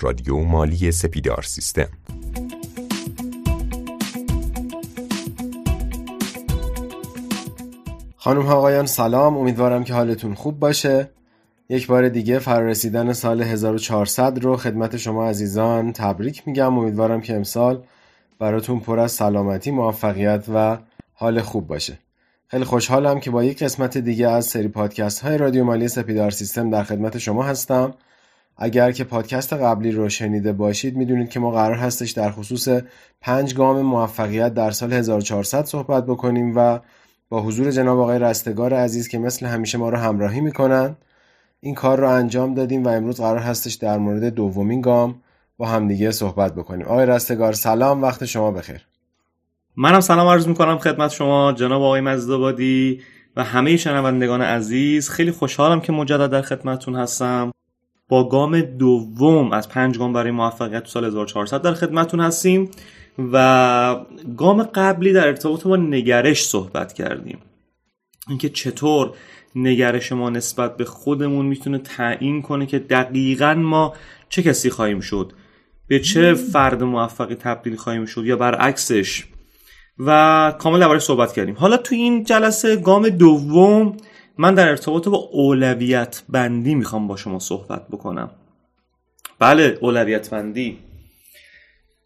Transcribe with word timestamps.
رادیو 0.00 0.38
مالی 0.38 0.92
سپیدار 0.92 1.42
سیستم. 1.42 1.88
خانم 8.16 8.42
ها 8.42 8.54
آقایان 8.54 8.86
سلام. 8.86 9.36
امیدوارم 9.36 9.84
که 9.84 9.94
حالتون 9.94 10.34
خوب 10.34 10.58
باشه. 10.58 11.10
یک 11.68 11.86
بار 11.86 12.08
دیگه 12.08 12.38
فرارسیدن 12.38 13.12
سال 13.12 13.42
1400 13.42 14.38
رو 14.38 14.56
خدمت 14.56 14.96
شما 14.96 15.28
عزیزان 15.28 15.92
تبریک 15.92 16.42
میگم. 16.48 16.78
امیدوارم 16.78 17.20
که 17.20 17.36
امسال 17.36 17.82
براتون 18.38 18.80
پر 18.80 18.98
از 18.98 19.12
سلامتی 19.12 19.70
موفقیت 19.70 20.44
و 20.54 20.78
حال 21.14 21.40
خوب 21.40 21.66
باشه. 21.66 21.98
خیلی 22.48 22.64
خوشحالم 22.64 23.20
که 23.20 23.30
با 23.30 23.44
یک 23.44 23.62
قسمت 23.62 23.98
دیگه 23.98 24.28
از 24.28 24.46
سری 24.46 24.68
پادکست 24.68 25.20
های 25.20 25.38
رادیو 25.38 25.64
مالی 25.64 25.88
سپیدار 25.88 26.30
سیستم 26.30 26.70
در 26.70 26.82
خدمت 26.82 27.18
شما 27.18 27.42
هستم. 27.42 27.94
اگر 28.56 28.92
که 28.92 29.04
پادکست 29.04 29.52
قبلی 29.52 29.92
رو 29.92 30.08
شنیده 30.08 30.52
باشید 30.52 30.96
می‌دونید 30.96 31.30
که 31.30 31.40
ما 31.40 31.50
قرار 31.50 31.74
هستش 31.76 32.10
در 32.10 32.30
خصوص 32.30 32.68
پنج 33.20 33.54
گام 33.54 33.82
موفقیت 33.82 34.54
در 34.54 34.70
سال 34.70 34.92
1400 34.92 35.64
صحبت 35.64 36.06
بکنیم 36.06 36.52
و 36.56 36.78
با 37.28 37.42
حضور 37.42 37.70
جناب 37.70 37.98
آقای 37.98 38.18
رستگار 38.18 38.74
عزیز 38.74 39.08
که 39.08 39.18
مثل 39.18 39.46
همیشه 39.46 39.78
ما 39.78 39.88
رو 39.88 39.96
همراهی 39.96 40.40
می‌کنن 40.40 40.96
این 41.60 41.74
کار 41.74 42.00
رو 42.00 42.10
انجام 42.10 42.54
دادیم 42.54 42.84
و 42.84 42.88
امروز 42.88 43.20
قرار 43.20 43.38
هستش 43.38 43.74
در 43.74 43.98
مورد 43.98 44.24
دومین 44.24 44.80
گام 44.80 45.22
با 45.58 45.66
همدیگه 45.66 46.10
صحبت 46.10 46.54
بکنیم. 46.54 46.86
آقای 46.86 47.06
رستگار 47.06 47.52
سلام 47.52 48.02
وقت 48.02 48.24
شما 48.24 48.50
بخیر. 48.50 48.86
منم 49.76 50.00
سلام 50.00 50.28
عرض 50.28 50.48
می‌کنم 50.48 50.78
خدمت 50.78 51.10
شما 51.10 51.52
جناب 51.52 51.82
آقای 51.82 52.00
مزدابادی 52.00 53.00
و 53.36 53.44
همه 53.44 53.76
شنوندگان 53.76 54.42
عزیز. 54.42 55.08
خیلی 55.08 55.30
خوشحالم 55.30 55.80
که 55.80 55.92
مجدد 55.92 56.30
در 56.30 56.42
خدمتتون 56.42 56.96
هستم. 56.96 57.52
با 58.08 58.28
گام 58.28 58.60
دوم 58.60 59.52
از 59.52 59.68
پنج 59.68 59.98
گام 59.98 60.12
برای 60.12 60.30
موفقیت 60.30 60.82
تو 60.82 60.88
سال 60.88 61.04
1400 61.04 61.62
در 61.62 61.74
خدمتتون 61.74 62.20
هستیم 62.20 62.70
و 63.32 63.96
گام 64.36 64.62
قبلی 64.62 65.12
در 65.12 65.26
ارتباط 65.26 65.66
با 65.66 65.76
نگرش 65.76 66.44
صحبت 66.44 66.92
کردیم. 66.92 67.38
اینکه 68.28 68.48
چطور 68.48 69.12
نگرش 69.54 70.12
ما 70.12 70.30
نسبت 70.30 70.76
به 70.76 70.84
خودمون 70.84 71.46
می‌تونه 71.46 71.78
تعیین 71.78 72.42
کنه 72.42 72.66
که 72.66 72.78
دقیقا 72.78 73.54
ما 73.54 73.94
چه 74.28 74.42
کسی 74.42 74.70
خواهیم 74.70 75.00
شد؟ 75.00 75.32
به 75.88 76.00
چه 76.00 76.34
فرد 76.34 76.82
موفقی 76.82 77.34
تبدیل 77.34 77.76
خواهیم 77.76 78.04
شد 78.04 78.24
یا 78.24 78.36
برعکسش؟ 78.36 79.24
و 79.98 80.52
کامل 80.58 80.80
دربارش 80.80 81.02
صحبت 81.02 81.32
کردیم. 81.32 81.54
حالا 81.58 81.76
تو 81.76 81.94
این 81.94 82.24
جلسه 82.24 82.76
گام 82.76 83.08
دوم 83.08 83.96
من 84.38 84.54
در 84.54 84.68
ارتباط 84.68 85.08
با 85.08 85.16
اولویت 85.16 86.22
بندی 86.28 86.74
می‌خوام 86.74 87.08
با 87.08 87.16
شما 87.16 87.38
صحبت 87.38 87.88
بکنم. 87.88 88.30
بله 89.38 89.78
اولویت 89.80 90.30
بندی. 90.30 90.78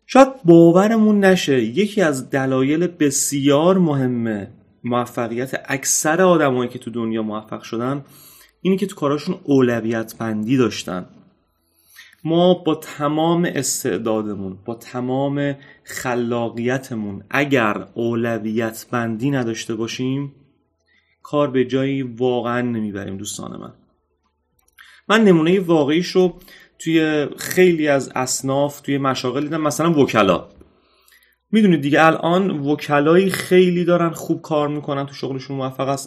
شاید 0.07 0.29
باورمون 0.45 1.25
نشه 1.25 1.63
یکی 1.63 2.03
از 2.03 2.31
دلایل 2.31 2.87
بسیار 2.87 3.79
مهم 3.79 4.47
موفقیت 4.85 5.63
اکثر 5.65 6.23
آدمایی 6.23 6.71
که 6.71 6.79
تو 6.79 6.91
دنیا 6.91 7.23
موفق 7.23 7.63
شدن 7.63 8.05
اینه 8.63 8.77
که 8.77 8.87
تو 8.87 8.97
کاراشون 8.97 9.39
اولویت 9.45 10.15
بندی 10.19 10.57
داشتن. 10.57 11.07
ما 12.25 12.55
با 12.55 12.75
تمام 12.75 13.45
استعدادمون 13.55 14.59
با 14.65 14.75
تمام 14.75 15.57
خلاقیتمون 15.85 17.25
اگر 17.31 17.87
اولویت 17.95 18.87
بندی 18.91 19.31
نداشته 19.31 19.75
باشیم 19.75 20.33
کار 21.23 21.51
به 21.51 21.65
جایی 21.65 22.03
واقعا 22.03 22.61
نمی‌بریم 22.61 23.17
دوستان 23.17 23.61
من. 23.61 23.73
من 25.09 25.25
نمونه 25.25 25.61
واقعیش 25.61 26.07
رو 26.07 26.41
توی 26.79 27.27
خیلی 27.39 27.89
از 27.89 28.13
اصناف 28.15 28.81
توی 28.81 28.99
مشاغل 28.99 29.41
دیدم 29.43 29.61
مثلا 29.61 29.93
وکلا. 29.93 30.49
می‌دونید 31.53 31.81
دیگه 31.81 32.05
الان 32.05 32.51
وکلایی 32.51 33.31
خیلی 33.31 33.85
دارن 33.85 34.11
خوب 34.11 34.43
کار 34.43 34.69
می‌کنن 34.69 35.07
تو 35.07 35.15
شغلشون 35.15 35.57
موفق 35.57 35.99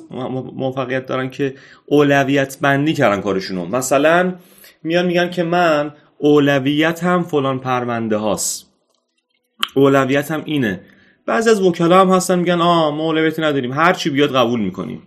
موفقیت 0.56 1.06
دارن 1.06 1.30
که 1.30 1.56
اولویت 1.85 2.57
بندی 2.62 2.94
کردن 2.94 3.22
کارشونو. 3.22 3.66
مثلا 3.66 4.35
میان 4.84 5.06
میگن 5.06 5.30
که 5.30 5.44
من 5.44 5.94
اولویت 6.18 7.03
هم 7.03 7.24
فلان 7.24 7.59
پرونده 7.59 8.18
هاست. 8.18 8.74
اولویت 9.75 10.31
هم 10.31 10.41
اینه. 10.45 10.81
بعضی 11.28 11.50
از 11.50 11.61
وکلا 11.61 12.01
هم 12.01 12.09
هستن 12.09 12.39
میگن 12.39 12.61
آه 12.61 12.95
ما 12.95 13.03
اولویتی 13.03 13.41
نداریم 13.41 13.72
هر 13.72 13.94
چی 13.94 14.09
بیاد 14.09 14.35
قبول 14.35 14.59
می‌کنیم. 14.59 15.01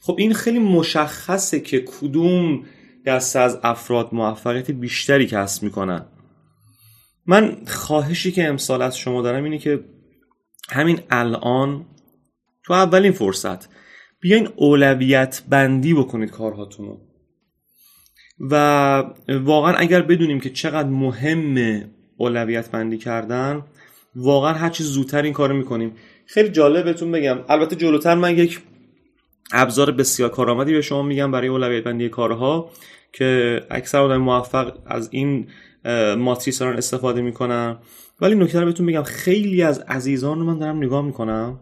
خب 0.00 0.16
این 0.18 0.34
خیلی 0.34 0.58
مشخصه 0.58 1.60
که 1.60 1.80
کدوم 1.80 2.64
دسته 3.06 3.38
از 3.38 3.58
افراد 3.62 4.08
موفقیت 4.12 4.70
بیشتری 4.70 5.26
کسب 5.26 5.62
می‌کنن. 5.62 6.06
من 7.26 7.56
خواهشی 7.66 8.32
که 8.32 8.48
امسال 8.48 8.82
از 8.82 8.98
شما 8.98 9.22
دارم 9.22 9.44
اینه 9.44 9.58
که 9.58 9.84
همین 10.70 11.00
الان 11.10 11.86
تو 12.64 12.72
اولین 12.72 13.12
فرصت 13.12 13.68
بیاین 14.20 14.48
اولویت 14.56 15.42
بندی 15.48 15.94
بکنید 15.94 16.30
کارهاتونو. 16.30 16.96
و 18.50 19.04
واقعا 19.28 19.74
اگر 19.74 20.02
بدونیم 20.02 20.40
که 20.40 20.50
چقدر 20.50 20.88
مهم 20.88 21.84
اولویت 22.16 22.70
بندی 22.70 22.98
کردن 22.98 23.62
واقعا 24.16 24.52
هر 24.52 24.70
چیز 24.70 24.86
زودتر 24.86 25.22
این 25.22 25.32
کارو 25.32 25.56
می‌کنیم. 25.56 25.92
خیلی 26.26 26.48
جالب 26.48 26.84
بهتون 26.84 27.12
بگم. 27.12 27.38
البته 27.48 27.76
جلوتر 27.76 28.14
من 28.14 28.38
یک 28.38 28.60
ابزار 29.52 29.90
بسیار 29.90 30.28
کارآمدی 30.28 30.72
به 30.72 30.80
شما 30.80 31.02
میگم 31.02 31.30
برای 31.30 31.48
اولویت 31.48 31.84
بندی 31.84 32.08
کارها 32.08 32.70
که 33.12 33.60
اکثر 33.70 33.98
آدم 33.98 34.16
موفق 34.16 34.78
از 34.86 35.08
این 35.12 35.48
ماتریس 36.16 36.58
دارن 36.58 36.76
استفاده 36.76 37.20
می‌کنن 37.22 37.76
ولی 38.20 38.34
نکته 38.34 38.60
رو 38.60 38.66
بهتون 38.66 38.86
بگم 38.86 39.02
خیلی 39.02 39.62
از 39.62 39.78
عزیزان 39.78 40.38
رو 40.38 40.44
من 40.44 40.58
دارم 40.58 40.76
نگاه 40.76 41.04
می‌کنم 41.04 41.60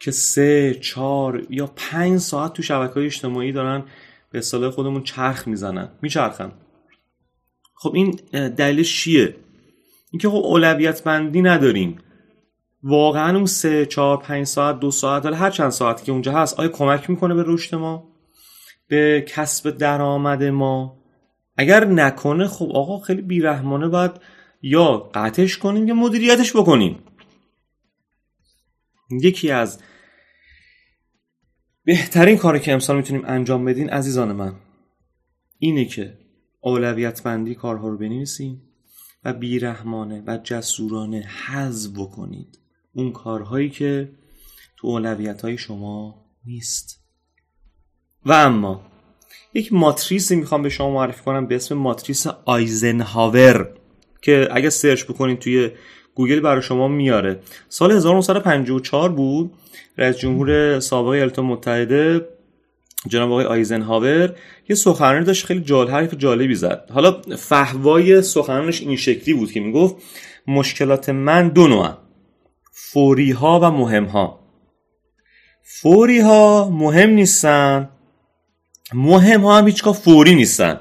که 0.00 0.10
سه 0.10 0.74
چهار 0.74 1.46
یا 1.50 1.72
پنج 1.76 2.18
ساعت 2.18 2.52
تو 2.52 2.62
شبکه 2.62 2.94
های 2.94 3.06
اجتماعی 3.06 3.52
دارن 3.52 3.84
به 4.32 4.38
اصطلاح 4.38 4.70
خودمون 4.70 5.02
چرخ 5.02 5.48
می‌زنن. 5.48 5.88
میچرخن. 6.02 6.52
خب 7.74 7.94
این 7.94 8.10
دلیلش 8.48 9.00
چیه؟ 9.00 9.34
اینکه 10.16 10.28
خب 10.28 10.44
اولویت 10.44 11.04
بندی 11.04 11.42
نداریم. 11.42 11.98
واقعا 12.82 13.36
اون 13.36 13.46
سه 13.46 13.86
چهار 13.86 14.16
پنج 14.16 14.46
ساعت 14.46 14.80
دو 14.80 14.90
ساعت 14.90 15.24
حالا 15.24 15.36
هر 15.36 15.50
چند 15.50 15.70
ساعتی 15.70 16.04
که 16.04 16.12
اونجا 16.12 16.32
هست 16.32 16.60
آیا 16.60 16.68
کمک 16.68 17.10
می‌کنه 17.10 17.34
به 17.34 17.44
رشد 17.46 17.74
ما؟ 17.74 18.08
به 18.88 19.24
کسب 19.28 19.70
درآمد 19.70 20.44
ما؟ 20.44 21.02
اگر 21.56 21.84
نکنه 21.84 22.46
خب 22.46 22.70
آقا 22.74 22.98
خیلی 22.98 23.22
بیرحمانه 23.22 23.88
باید 23.88 24.10
یا 24.62 25.10
قطعش 25.14 25.58
کنیم 25.58 25.88
یا 25.88 25.94
مدیریتش 25.94 26.56
بکنیم. 26.56 26.98
یکی 29.22 29.50
از 29.50 29.80
بهترین 31.84 32.36
کاری 32.36 32.60
که 32.60 32.72
امسال 32.72 32.96
می‌تونیم 32.96 33.22
انجام 33.26 33.64
بدین 33.64 33.90
عزیزان 33.90 34.32
من 34.32 34.54
اینه 35.58 35.84
که 35.84 36.18
اولویت 36.60 37.22
بندی 37.22 37.54
کارها 37.54 37.88
رو 37.88 37.98
بنویسیم. 37.98 38.62
و 39.26 39.32
بیرحمانه 39.32 40.22
و 40.26 40.38
جسورانه 40.44 41.28
حذف 41.46 41.90
بکنید. 41.96 42.58
اون 42.92 43.12
کارهایی 43.12 43.70
که 43.70 44.12
تو 44.76 44.86
اولویت 44.86 45.42
های 45.42 45.58
شما 45.58 46.24
نیست. 46.44 47.04
و 48.26 48.32
اما 48.32 48.86
یک 49.54 49.72
ماتریسی 49.72 50.36
می‌خوام 50.36 50.62
به 50.62 50.68
شما 50.68 50.90
معرفی 50.90 51.22
کنم 51.22 51.46
به 51.46 51.56
اسم 51.56 51.74
ماتریس 51.74 52.26
آیزنهاور 52.26 53.70
که 54.22 54.48
اگه 54.52 54.70
search 54.70 55.04
بکنید 55.04 55.38
توی 55.38 55.70
گوگل 56.14 56.40
برای 56.40 56.62
شما 56.62 56.88
میاره. 56.88 57.40
سال 57.68 57.92
1954 57.92 59.12
بود. 59.12 59.52
رئیس 59.98 60.16
جمهور 60.16 60.80
سابق 60.80 61.08
ایالات 61.08 61.38
متحده 61.38 62.28
جناب 63.08 63.32
آقای 63.32 63.44
آیزنهاور 63.44 64.36
یه 64.68 64.76
سخنرانی 64.76 65.24
داشت 65.24 65.46
خیلی 65.46 65.60
جال 65.60 65.90
حرف 65.90 66.14
جالبی 66.14 66.54
زد. 66.54 66.90
حالا 66.92 67.20
فهوای 67.38 68.22
سخنرانش 68.22 68.80
این 68.80 68.96
شکلی 68.96 69.34
بود 69.34 69.52
که 69.52 69.60
می‌گفت 69.60 69.96
مشکلات 70.46 71.08
من 71.08 71.48
دو 71.48 71.68
نوع 71.68 71.90
فوری 72.72 73.30
ها 73.30 73.60
و 73.60 73.70
مهم 73.70 74.04
ها 74.04 74.40
فوری 75.62 76.20
ها 76.20 76.70
مهم 76.72 77.10
نیستن 77.10 77.88
مهم 78.94 79.40
ها 79.40 79.58
هم 79.58 79.66
هیچگاه 79.66 79.94
فوری 79.94 80.34
نیستن. 80.34 80.80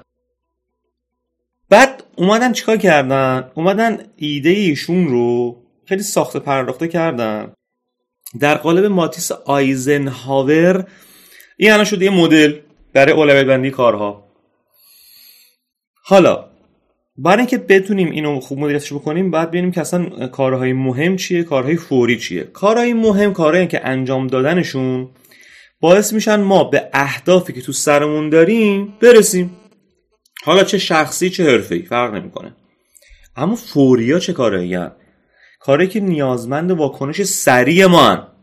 بعد 1.69 2.03
اومدن 2.15 2.53
چیکار 2.53 2.77
کردن؟ 2.77 3.51
اومدن 3.55 3.97
ایده 4.15 4.49
ایشون 4.49 5.07
رو 5.07 5.57
خیلی 5.85 6.03
ساخته 6.03 6.39
پرداخته 6.39 6.87
کردن. 6.87 7.53
در 8.39 8.55
قالب 8.55 8.85
ماتیس 8.85 9.31
آیزنهاور 9.31 10.87
این 11.57 11.71
الان 11.71 11.85
شده 11.85 12.05
یه 12.05 12.11
مدل 12.11 12.59
برای 12.93 13.13
اولویت 13.13 13.45
بندی 13.45 13.71
کارها. 13.71 14.27
حالا 16.03 16.45
برای 17.17 17.37
اینکه 17.37 17.57
بتونیم 17.57 18.11
اینو 18.11 18.39
خوب 18.39 18.59
مدیریتش 18.59 18.93
بکنیم 18.93 19.31
بعد 19.31 19.49
ببینیم 19.49 19.71
که 19.71 19.81
اصلا 19.81 20.27
کارهای 20.27 20.73
مهم 20.73 21.15
چیه 21.15 21.43
کارهای 21.43 21.75
فوری 21.75 22.19
چیه. 22.19 22.43
کارهای 22.43 22.93
مهم 22.93 23.33
کارهایی 23.33 23.67
که 23.67 23.87
انجام 23.87 24.27
دادنشون 24.27 25.09
باعث 25.79 26.13
میشن 26.13 26.35
ما 26.41 26.63
به 26.63 26.89
اهدافی 26.93 27.53
که 27.53 27.61
تو 27.61 27.71
سرمون 27.71 28.29
داریم 28.29 28.93
برسیم. 29.01 29.57
حالا 30.43 30.63
چه 30.63 30.77
شخصی 30.77 31.29
چه 31.29 31.43
حرفه‌ای 31.43 31.81
فرق 31.81 32.13
نمی‌کنه. 32.13 32.55
اما 33.35 33.55
فوریا 33.55 34.19
چه 34.19 34.33
کاره 34.33 34.91
کاری 35.59 35.87
که 35.87 35.99
نیازمند 35.99 36.71
واکنش 36.71 37.23
سریع 37.23 37.85
ما 37.85 38.34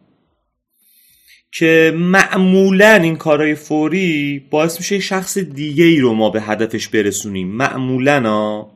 که 1.52 1.92
معمولا 1.96 2.94
این 2.94 3.16
کارهای 3.16 3.54
فوری 3.54 4.46
باعث 4.50 4.78
میشه 4.78 5.00
شخص 5.00 5.38
دیگه 5.38 5.84
ای 5.84 6.00
رو 6.00 6.14
ما 6.14 6.30
به 6.30 6.42
هدفش 6.42 6.88
برسونیم. 6.88 7.48
معمولا 7.48 8.20
ها 8.20 8.72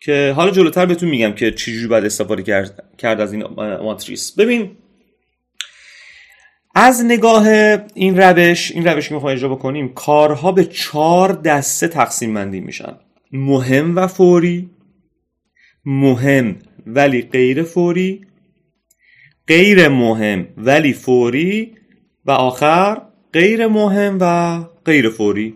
که 0.00 0.32
حالا 0.36 0.50
جلوتر 0.50 0.86
بهتون 0.86 1.08
میگم 1.08 1.32
که 1.32 1.50
چجوری 1.50 1.86
باید 1.86 2.04
استفاده 2.04 2.42
کرد, 2.42 2.84
کرد 2.98 3.20
از 3.20 3.32
این 3.32 3.44
ماتریس. 3.82 4.32
ببین 4.32 4.70
از 6.74 7.04
نگاه 7.04 7.46
این 7.94 8.16
روش 8.16 8.72
این 8.72 8.86
روش 8.86 9.08
که 9.08 9.14
می‌خوایم 9.14 9.36
اجرا 9.36 9.48
بکنیم 9.48 9.88
کارها 9.88 10.52
به 10.52 10.64
چهار 10.64 11.32
دسته 11.32 11.88
تقسیم 11.88 12.34
بندی 12.34 12.60
میشن. 12.60 12.96
مهم 13.32 13.96
و 13.96 14.06
فوری 14.06 14.70
مهم 15.84 16.56
ولی 16.86 17.22
غیر 17.22 17.62
فوری 17.62 18.20
غیر 19.48 19.88
مهم 19.88 20.48
ولی 20.56 20.92
فوری 20.92 21.72
و 22.26 22.30
آخر 22.30 23.02
غیر 23.32 23.66
مهم 23.66 24.18
و 24.20 24.60
غیر 24.84 25.10
فوری. 25.10 25.54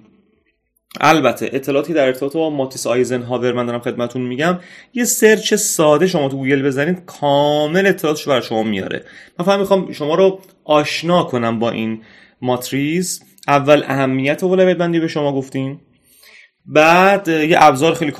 البته 1.00 1.50
اطلاعاتی 1.52 1.92
در 1.92 2.06
ارتباط 2.06 2.32
با 2.32 2.50
ماتریس 2.50 2.86
آیزنهاور 2.86 3.52
من 3.52 3.66
دارم 3.66 3.80
خدمتون 3.80 4.22
میگم 4.22 4.58
یه 4.94 5.04
search 5.04 5.54
ساده 5.54 6.06
شما 6.06 6.28
تو 6.28 6.36
گوگل 6.36 6.62
بزنید 6.62 7.04
کامل 7.06 7.86
اطلاعاتش 7.86 8.28
برای 8.28 8.42
شما 8.42 8.62
میاره. 8.62 9.04
من 9.38 9.44
فقط 9.44 9.60
می‌خوام 9.60 9.92
شما 9.92 10.14
رو 10.14 10.40
آشنا 10.64 11.22
کنم 11.24 11.58
با 11.58 11.70
این 11.70 12.02
ماتریس 12.42 13.22
اول 13.48 13.82
اهمیت 13.86 14.44
اولویت 14.44 14.76
بندی 14.76 15.00
به 15.00 15.08
شما 15.08 15.32
گفتیم. 15.32 15.80
بعد 16.66 17.28
یه 17.28 17.56
ابزار 17.60 17.94
خیلی 17.94 18.10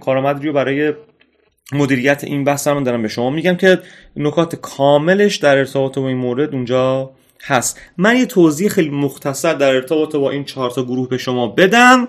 کارآمد 0.00 0.44
رو 0.44 0.52
برای 0.52 0.92
مدیریت 1.72 2.24
این 2.24 2.44
بحث 2.44 2.68
هم 2.68 2.84
دارم 2.84 3.02
به 3.02 3.08
شما 3.08 3.30
میگم 3.30 3.54
که 3.54 3.78
نکات 4.16 4.56
کاملش 4.56 5.36
در 5.36 5.58
ارتباط 5.58 5.98
با 5.98 6.08
این 6.08 6.16
مورد 6.16 6.54
اونجا 6.54 7.10
هست. 7.44 7.80
من 7.96 8.16
یه 8.16 8.26
توضیح 8.26 8.68
خیلی 8.68 8.90
مختصر 8.90 9.54
در 9.54 9.74
ارتباط 9.74 10.16
با 10.16 10.30
این 10.30 10.44
چهار 10.44 10.70
تا 10.70 10.84
گروه 10.84 11.08
به 11.08 11.18
شما 11.18 11.46
بدم. 11.46 12.08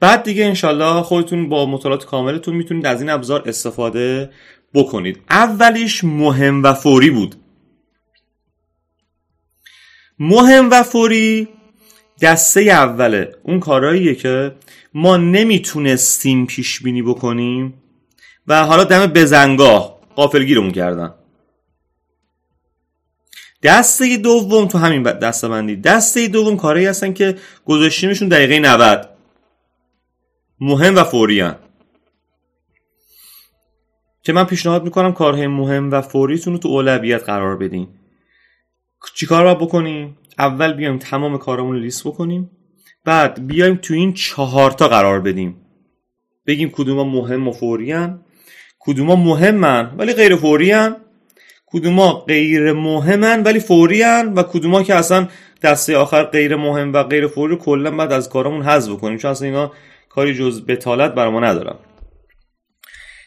بعد 0.00 0.22
دیگه 0.22 0.44
انشالله 0.44 1.02
خودتون 1.02 1.48
با 1.48 1.66
مطالعات 1.66 2.04
کاملتون 2.04 2.54
می‌تونید 2.56 2.86
از 2.86 3.00
این 3.00 3.10
ابزار 3.10 3.42
استفاده 3.46 4.30
بکنید. 4.74 5.22
اولیش 5.30 6.04
مهم 6.04 6.62
و 6.62 6.74
فوری 6.74 7.10
بود. 7.10 7.34
مهم 10.18 10.70
و 10.70 10.82
فوری 10.82 11.48
دسته 12.22 12.60
اوله. 12.60 13.34
اون 13.42 13.60
کارهاییه 13.60 14.14
که 14.14 14.54
ما 14.94 15.16
نمی‌تونستیم 15.16 16.46
پیش 16.46 16.82
بینی 16.82 17.02
بکنیم. 17.02 17.74
و 18.46 18.64
حالا 18.64 18.84
دم 18.84 19.06
بزنگاه 19.06 20.00
قافلگیرمون 20.16 20.72
کردن. 20.72 21.14
دسته 23.66 24.16
دوم 24.16 24.66
تو 24.66 24.78
همین 24.78 25.02
دسته 25.02 25.48
بندی 25.48 25.76
دسته 25.76 26.28
دوم 26.28 26.56
کارهایی 26.56 26.86
هستن 26.86 27.12
که 27.12 27.36
گذاشتیمشون 27.64 28.28
دقیقه 28.28 28.58
90 28.58 29.08
مهم 30.60 30.96
و 30.96 31.04
فوری 31.04 31.40
هن. 31.40 31.56
که 34.22 34.32
من 34.32 34.44
پیشنهاد 34.44 34.84
می‌کنم 34.84 35.12
کارهای 35.12 35.46
مهم 35.46 35.90
و 35.90 36.00
فوریتون 36.00 36.52
رو 36.52 36.58
تو 36.58 36.68
اولویت 36.68 37.22
قرار 37.22 37.56
بدین 37.56 37.88
چیکار 39.14 39.44
باید 39.44 39.58
بکنیم 39.58 40.18
اول 40.38 40.72
بیایم 40.72 40.98
تمام 40.98 41.38
کارامون 41.38 41.76
رو 41.76 41.82
لیست 41.82 42.06
بکنیم 42.06 42.50
بعد 43.04 43.46
بیایم 43.46 43.76
تو 43.76 43.94
این 43.94 44.12
چهارتا 44.12 44.88
قرار 44.88 45.20
بدیم 45.20 45.56
بگیم 46.46 46.70
کدوما 46.70 47.04
مهم 47.04 47.48
و 47.48 47.52
فوری 47.52 47.92
هن. 47.92 48.20
کدوما 48.78 49.16
مهمن 49.16 49.94
ولی 49.98 50.12
غیر 50.12 50.36
فوری 50.36 50.70
هن. 50.70 50.96
کدوما 51.66 52.12
غیر 52.12 52.72
مهمن 52.72 53.42
ولی 53.42 53.60
فوری 53.60 54.02
و 54.36 54.42
کدوما 54.42 54.82
که 54.82 54.94
اصلا 54.94 55.28
دسته 55.62 55.96
آخر 55.96 56.24
غیر 56.24 56.56
مهم 56.56 56.92
و 56.92 57.02
غیر 57.02 57.26
فوری 57.26 57.56
کلا 57.56 57.90
بعد 57.90 58.12
از 58.12 58.28
کارمون 58.28 58.62
حذف 58.62 58.92
بکنیم 58.92 59.18
چون 59.18 59.30
اصلا 59.30 59.48
اینا 59.48 59.72
کاری 60.08 60.34
جز 60.34 60.66
بتالت 60.66 61.14
بر 61.14 61.28
ما 61.28 61.40
ندارم 61.40 61.78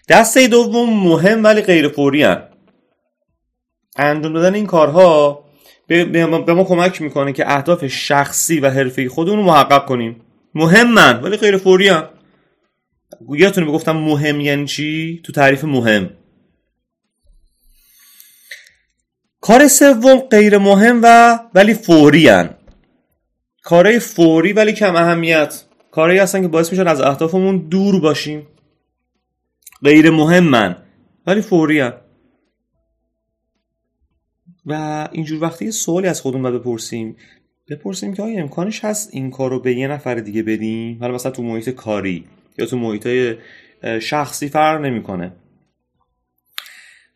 دسته 0.09 0.47
دوم 0.47 1.03
مهم 1.03 1.43
ولی 1.43 1.61
غیر 1.61 1.87
فوری 1.87 2.23
هن. 2.23 2.43
انجام 3.95 4.33
دادن 4.33 4.53
این 4.53 4.65
کارها 4.65 5.43
به 5.87 6.53
ما 6.53 6.63
کمک 6.63 7.01
می‌کنه 7.01 7.33
که 7.33 7.51
اهداف 7.51 7.87
شخصی 7.87 8.59
و 8.59 8.69
حرفی 8.69 9.07
خودمون 9.07 9.37
رو 9.39 9.45
محقق 9.45 9.85
کنیم. 9.85 10.21
مهمن 10.55 11.21
ولی 11.21 11.37
غیر 11.37 11.57
فوری 11.57 11.87
هن. 11.87 12.03
یادتونه 13.29 13.93
مهم 13.93 14.41
یعنی 14.41 14.65
چی؟ 14.65 15.21
تو 15.23 15.31
تعریف 15.31 15.63
مهم. 15.63 16.09
کار 19.41 19.67
سوم 19.67 20.17
غیر 20.17 20.57
مهم 20.57 20.99
و 21.03 21.39
ولی 21.53 21.73
فوری 21.73 22.27
هن. 22.27 22.49
کارهای 23.63 23.99
فوری 23.99 24.53
ولی 24.53 24.73
کم 24.73 24.95
اهمیت 24.95 25.63
کارهایی 25.91 26.19
هستن 26.19 26.41
که 26.41 26.47
باعث 26.47 26.71
میشن 26.71 26.87
از 26.87 27.01
اهدافمون 27.01 27.57
دور 27.57 27.99
باشیم 27.99 28.47
غیر 29.83 30.09
مهمن 30.09 30.75
ولی 31.27 31.41
فوری 31.41 31.79
هن. 31.79 31.93
و 34.65 35.07
اینجور 35.11 35.43
وقتی 35.43 35.65
یه 35.65 35.71
سوالی 35.71 36.07
از 36.07 36.21
خودمون 36.21 36.59
بپرسیم 36.59 37.15
بپرسیم 37.69 38.13
که 38.13 38.23
آیا 38.23 38.39
امکانش 38.39 38.85
هست 38.85 39.09
این 39.13 39.31
کار 39.31 39.49
رو 39.49 39.59
به 39.59 39.73
یه 39.73 39.87
نفر 39.87 40.15
دیگه 40.15 40.43
بدیم 40.43 40.99
حالا 40.99 41.13
مثلا 41.13 41.31
تو 41.31 41.43
محیط 41.43 41.69
کاری 41.69 42.25
یا 42.57 42.65
تو 42.65 42.77
محیط 42.77 43.37
شخصی 43.99 44.49
فرق 44.49 44.81
نمی‌کنه 44.81 45.31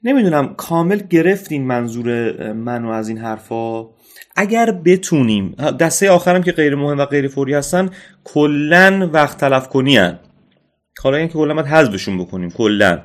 نمی‌دونم 0.03 0.53
کامل 0.55 0.97
گرفتین 0.97 1.67
منظور 1.67 2.33
منو 2.53 2.89
از 2.89 3.09
این 3.09 3.17
حرفا. 3.17 3.85
اگر 4.35 4.71
بتونیم 4.71 5.51
دسته 5.79 6.11
آخرم 6.11 6.44
که 6.44 6.51
غیر 6.51 6.75
مهم 6.75 6.97
و 6.97 7.05
غیر 7.05 7.27
فوری 7.27 7.53
هستن 7.53 7.89
کلا 8.23 9.09
وقت 9.13 9.38
تلف 9.38 9.67
کنی 9.67 9.97
هن. 9.97 10.19
حالا 11.03 11.17
اینکه 11.17 11.33
کلا 11.33 11.53
باید 11.53 11.67
حذفشون 11.67 12.17
بکنیم 12.17 12.50
کلا 12.50 13.03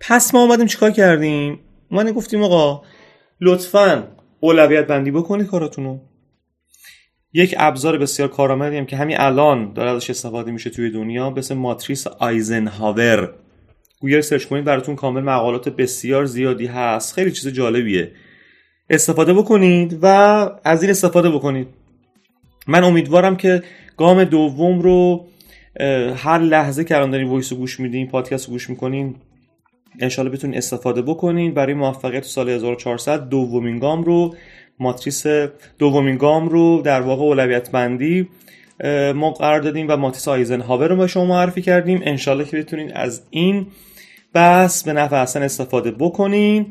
پس 0.00 0.34
ما 0.34 0.42
اومدیم 0.42 0.66
چیکار 0.66 0.90
کردیم؟ 0.90 1.60
اومدیم 1.90 2.14
گفتیم 2.14 2.42
آقا 2.42 2.82
لطفا 3.40 4.08
اولویت 4.40 4.86
بندی 4.86 5.10
بکنید 5.10 5.46
کاراتونو. 5.46 5.98
یک 7.32 7.54
ابزار 7.58 7.98
بسیار 7.98 8.28
کارآمدی 8.28 8.76
هم 8.76 8.86
که 8.86 8.96
همین 8.96 9.20
الان 9.20 9.72
داره 9.72 9.90
ازش 9.90 10.10
استفاده 10.10 10.50
میشه 10.50 10.70
توی 10.70 10.90
دنیا 10.90 11.30
به 11.30 11.54
ماتریس 11.54 12.06
آیزنهاور. 12.06 13.34
گوگل 14.00 14.20
search 14.20 14.44
کنید 14.44 14.64
براتون 14.64 14.96
کامل 14.96 15.20
مقالات 15.20 15.68
بسیار 15.68 16.24
زیادی 16.24 16.66
هست. 16.66 17.14
خیلی 17.14 17.32
چیز 17.32 17.48
جالبیه. 17.48 18.10
استفاده 18.90 19.34
بکنید 19.34 19.98
و 20.02 20.06
از 20.64 20.82
این 20.82 20.90
استفاده 20.90 21.30
بکنید. 21.30 21.68
من 22.66 22.84
امیدوارم 22.84 23.36
که 23.36 23.62
گام 23.96 24.24
دوم 24.24 24.80
رو 24.80 25.26
هر 26.16 26.38
لحظه 26.38 26.84
که 26.84 26.96
الان 26.96 27.10
دارین 27.10 27.28
voice 27.28 27.52
گوش 27.52 27.80
میدین 27.80 28.08
پادکست 28.08 28.46
رو 28.46 28.52
گوش 28.52 28.70
می‌کنین 28.70 29.14
انشالله 30.00 30.30
بتونین 30.30 30.56
استفاده 30.56 31.02
بکنین. 31.02 31.54
برای 31.54 31.74
موفقیت 31.74 32.24
سال 32.24 32.48
1400 32.48 33.28
دومین 33.28 33.78
گام 33.78 34.02
رو 34.02 34.36
ماتریس 34.78 35.26
دومین 35.78 36.16
گام 36.16 36.48
رو 36.48 36.82
در 36.84 37.00
واقع 37.00 37.22
اولویت 37.22 37.70
بندی 37.70 38.28
ما 39.14 39.30
قرار 39.30 39.60
دادیم 39.60 39.86
و 39.88 39.96
ماتریس 39.96 40.28
آیزنهاور 40.28 40.88
رو 40.88 40.96
به 40.96 41.06
شما 41.06 41.24
معرفی 41.24 41.62
کردیم. 41.62 42.00
انشالله 42.04 42.44
که 42.44 42.56
بتونین 42.56 42.92
از 42.92 43.22
این 43.30 43.66
بس 44.34 44.84
به 44.84 44.92
نفع 44.92 45.16
اصلا 45.16 45.42
استفاده 45.42 45.90
بکنین. 45.90 46.66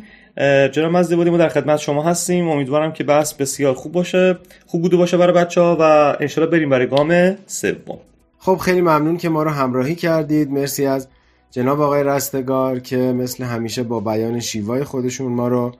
جناب 0.71 0.91
مزدی 0.91 1.15
بودیم 1.15 1.33
و 1.33 1.37
در 1.37 1.49
خدمت 1.49 1.79
شما 1.79 2.03
هستیم. 2.03 2.49
امیدوارم 2.49 2.93
که 2.93 3.03
بحث 3.03 3.33
بسیار 3.33 3.73
خوب 3.73 3.91
باشه 3.91 4.37
خوب 4.65 4.81
بوده 4.81 4.97
باشه 4.97 5.17
برای 5.17 5.33
بچه 5.33 5.61
ها 5.61 5.77
و 5.79 5.83
انشالله 6.19 6.51
بریم 6.51 6.69
برای 6.69 6.87
گام 6.87 7.35
سوم. 7.45 7.97
خب 8.37 8.57
خیلی 8.57 8.81
ممنون 8.81 9.17
که 9.17 9.29
ما 9.29 9.43
رو 9.43 9.49
همراهی 9.49 9.95
کردید. 9.95 10.51
مرسی 10.51 10.85
از 10.85 11.07
جناب 11.51 11.81
آقای 11.81 12.03
رستگار 12.03 12.79
که 12.79 12.97
مثل 12.97 13.43
همیشه 13.43 13.83
با 13.83 13.99
بیان 13.99 14.39
شیوای 14.39 14.83
خودشون 14.83 15.31
ما 15.31 15.47
رو 15.47 15.71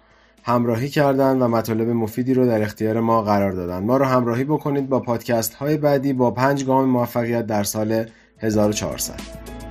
همراهی 0.45 0.89
کردن 0.89 1.37
و 1.39 1.47
مطالب 1.47 1.89
مفیدی 1.89 2.33
رو 2.33 2.45
در 2.45 2.61
اختیار 2.61 2.99
ما 2.99 3.21
قرار 3.21 3.51
دادن. 3.51 3.83
ما 3.83 3.97
رو 3.97 4.05
همراهی 4.05 4.43
بکنید 4.43 4.89
با 4.89 4.99
پادکست 4.99 5.53
های 5.53 5.77
بعدی 5.77 6.13
با 6.13 6.31
پنج 6.31 6.65
گام 6.65 6.89
موفقیت 6.89 7.45
در 7.45 7.63
سال 7.63 8.05
1400 8.39 9.62